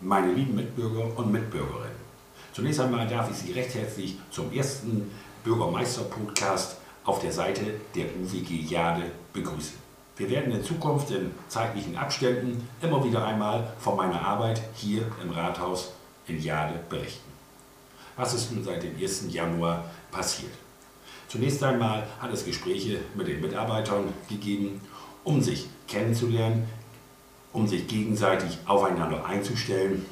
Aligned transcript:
meine 0.00 0.32
lieben 0.32 0.54
Mitbürger 0.54 1.16
und 1.16 1.32
Mitbürgerinnen. 1.32 1.96
Zunächst 2.52 2.80
einmal 2.80 3.06
darf 3.06 3.30
ich 3.30 3.36
Sie 3.36 3.52
recht 3.52 3.74
herzlich 3.74 4.16
zum 4.30 4.52
ersten 4.52 5.10
Bürgermeister-Podcast 5.44 6.78
auf 7.04 7.20
der 7.20 7.32
Seite 7.32 7.62
der 7.94 8.06
UWG 8.06 8.62
Jade 8.68 9.10
begrüßen. 9.32 9.86
Wir 10.16 10.30
werden 10.30 10.52
in 10.52 10.64
Zukunft 10.64 11.10
in 11.10 11.30
zeitlichen 11.48 11.96
Abständen 11.96 12.66
immer 12.80 13.04
wieder 13.04 13.26
einmal 13.26 13.72
von 13.78 13.96
meiner 13.96 14.20
Arbeit 14.20 14.62
hier 14.74 15.02
im 15.22 15.30
Rathaus 15.30 15.92
in 16.26 16.42
Jade 16.42 16.80
berichten. 16.88 17.30
Was 18.16 18.32
ist 18.32 18.50
nun 18.52 18.64
seit 18.64 18.82
dem 18.82 18.96
1. 18.96 19.26
Januar 19.28 19.84
passiert? 20.10 20.52
Zunächst 21.28 21.62
einmal 21.62 22.06
hat 22.18 22.32
es 22.32 22.44
Gespräche 22.44 23.00
mit 23.14 23.28
den 23.28 23.40
Mitarbeitern 23.40 24.12
gegeben, 24.28 24.80
um 25.24 25.42
sich 25.42 25.66
kennenzulernen, 25.86 26.66
um 27.56 27.66
sich 27.66 27.86
gegenseitig 27.86 28.58
aufeinander 28.66 29.24
einzustellen 29.24 30.04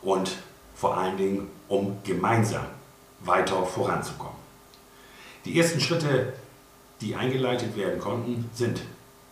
und 0.00 0.30
vor 0.74 0.96
allen 0.96 1.18
Dingen, 1.18 1.48
um 1.68 1.98
gemeinsam 2.04 2.64
weiter 3.20 3.66
voranzukommen. 3.66 4.38
Die 5.44 5.58
ersten 5.58 5.78
Schritte, 5.78 6.32
die 7.02 7.14
eingeleitet 7.14 7.76
werden 7.76 8.00
konnten, 8.00 8.48
sind 8.54 8.80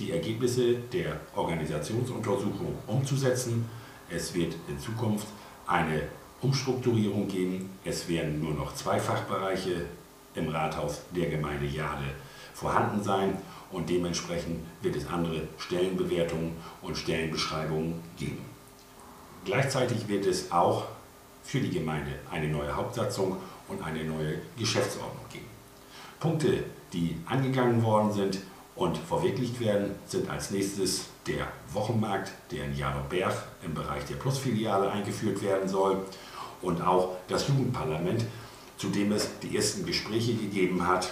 die 0.00 0.10
Ergebnisse 0.10 0.74
der 0.92 1.20
Organisationsuntersuchung 1.36 2.74
umzusetzen. 2.88 3.68
Es 4.10 4.34
wird 4.34 4.54
in 4.66 4.80
Zukunft 4.80 5.28
eine 5.68 6.02
Umstrukturierung 6.40 7.28
geben. 7.28 7.70
Es 7.84 8.08
werden 8.08 8.40
nur 8.40 8.54
noch 8.54 8.74
zwei 8.74 8.98
Fachbereiche 8.98 9.84
im 10.34 10.48
Rathaus 10.48 11.02
der 11.14 11.30
Gemeinde 11.30 11.66
Jade 11.66 12.06
vorhanden 12.54 13.02
sein 13.02 13.36
und 13.70 13.88
dementsprechend 13.88 14.60
wird 14.82 14.96
es 14.96 15.08
andere 15.08 15.48
Stellenbewertungen 15.58 16.52
und 16.82 16.96
Stellenbeschreibungen 16.96 17.94
geben. 18.18 18.44
Gleichzeitig 19.44 20.08
wird 20.08 20.26
es 20.26 20.52
auch 20.52 20.84
für 21.42 21.60
die 21.60 21.70
Gemeinde 21.70 22.12
eine 22.30 22.48
neue 22.48 22.74
Hauptsatzung 22.74 23.36
und 23.68 23.82
eine 23.82 24.04
neue 24.04 24.38
Geschäftsordnung 24.56 25.24
geben. 25.32 25.46
Punkte, 26.20 26.64
die 26.92 27.16
angegangen 27.26 27.82
worden 27.82 28.12
sind 28.12 28.38
und 28.76 28.96
verwirklicht 28.96 29.58
werden, 29.60 29.94
sind 30.06 30.30
als 30.30 30.50
nächstes 30.50 31.06
der 31.26 31.48
Wochenmarkt, 31.72 32.32
der 32.50 32.64
in 32.64 32.76
Jaderberg 32.76 33.34
im 33.64 33.74
Bereich 33.74 34.04
der 34.06 34.16
Plusfiliale 34.16 34.90
eingeführt 34.90 35.42
werden 35.42 35.68
soll 35.68 36.04
und 36.62 36.80
auch 36.80 37.16
das 37.28 37.48
Jugendparlament, 37.48 38.24
zu 38.76 38.88
dem 38.88 39.12
es 39.12 39.28
die 39.40 39.56
ersten 39.56 39.84
Gespräche 39.84 40.34
gegeben 40.34 40.86
hat. 40.86 41.10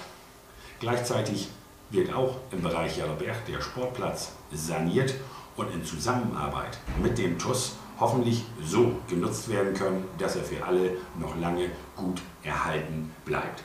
Gleichzeitig 0.80 1.48
wird 1.90 2.12
auch 2.14 2.36
im 2.52 2.62
Bereich 2.62 2.96
Jallerberg 2.96 3.44
der 3.44 3.60
Sportplatz 3.60 4.32
saniert 4.50 5.14
und 5.56 5.70
in 5.74 5.84
Zusammenarbeit 5.84 6.78
mit 7.02 7.18
dem 7.18 7.38
TUS 7.38 7.76
hoffentlich 7.98 8.44
so 8.64 8.92
genutzt 9.06 9.50
werden 9.50 9.74
können, 9.74 10.04
dass 10.16 10.36
er 10.36 10.42
für 10.42 10.64
alle 10.64 10.92
noch 11.18 11.36
lange 11.36 11.66
gut 11.96 12.22
erhalten 12.42 13.12
bleibt. 13.26 13.62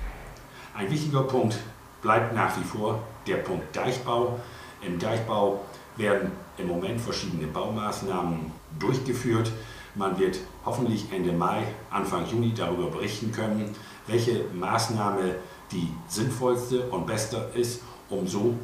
Ein 0.76 0.92
wichtiger 0.92 1.24
Punkt 1.24 1.58
bleibt 2.02 2.36
nach 2.36 2.58
wie 2.58 2.64
vor 2.66 3.02
der 3.26 3.38
Punkt 3.38 3.74
Deichbau. 3.74 4.38
Im 4.82 5.00
Deichbau 5.00 5.62
werden 5.96 6.34
im 6.58 6.68
Moment 6.68 7.00
verschiedene 7.00 7.48
Baumaßnahmen 7.48 8.52
durchgeführt. 8.78 9.54
Man 9.96 10.20
wird 10.20 10.40
hoffentlich 10.66 11.10
Ende 11.14 11.32
Mai, 11.32 11.64
Anfang 11.90 12.28
Juni 12.28 12.54
darüber 12.54 12.92
berichten 12.92 13.32
können, 13.32 13.74
welche 14.06 14.44
Maßnahme 14.54 15.36
die 15.72 15.90
sinnvollste 16.08 16.88
und 16.88 17.08
beste 17.08 17.38
ist 17.54 17.82
um 18.10 18.28
so 18.28 18.56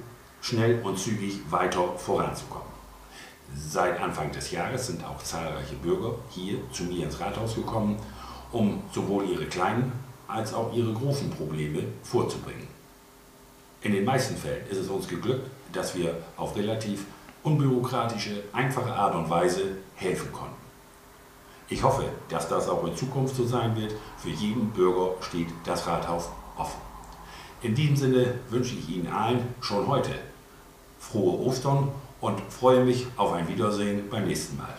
schnell 0.41 0.81
und 0.83 0.97
zügig 0.97 1.39
weiter 1.49 1.97
voranzukommen. 1.97 2.71
Seit 3.55 3.99
Anfang 3.99 4.31
des 4.31 4.51
Jahres 4.51 4.87
sind 4.87 5.03
auch 5.03 5.21
zahlreiche 5.21 5.75
Bürger 5.75 6.15
hier 6.29 6.57
zu 6.71 6.83
mir 6.83 7.05
ins 7.05 7.19
Rathaus 7.19 7.55
gekommen, 7.55 7.97
um 8.51 8.81
sowohl 8.91 9.25
ihre 9.25 9.45
kleinen 9.45 9.91
als 10.27 10.53
auch 10.53 10.73
ihre 10.73 10.93
großen 10.93 11.29
Probleme 11.29 11.83
vorzubringen. 12.03 12.67
In 13.81 13.93
den 13.93 14.05
meisten 14.05 14.37
Fällen 14.37 14.67
ist 14.69 14.77
es 14.77 14.87
uns 14.87 15.07
geglückt, 15.07 15.49
dass 15.73 15.95
wir 15.95 16.15
auf 16.37 16.55
relativ 16.55 17.05
unbürokratische, 17.43 18.43
einfache 18.53 18.93
Art 18.93 19.15
und 19.15 19.29
Weise 19.29 19.77
helfen 19.95 20.31
konnten. 20.31 20.55
Ich 21.67 21.83
hoffe, 21.83 22.03
dass 22.29 22.47
das 22.47 22.69
auch 22.69 22.85
in 22.85 22.95
Zukunft 22.95 23.35
so 23.35 23.45
sein 23.45 23.75
wird. 23.75 23.93
Für 24.17 24.29
jeden 24.29 24.69
Bürger 24.71 25.15
steht 25.21 25.47
das 25.65 25.87
Rathaus 25.87 26.29
offen. 26.57 26.90
In 27.63 27.75
diesem 27.75 27.95
Sinne 27.95 28.33
wünsche 28.49 28.75
ich 28.75 28.89
Ihnen 28.89 29.07
allen 29.07 29.39
schon 29.61 29.85
heute 29.87 30.11
frohe 30.99 31.45
Ostern 31.45 31.89
und 32.19 32.39
freue 32.49 32.83
mich 32.83 33.05
auf 33.17 33.33
ein 33.33 33.47
Wiedersehen 33.47 34.09
beim 34.09 34.25
nächsten 34.27 34.57
Mal. 34.57 34.73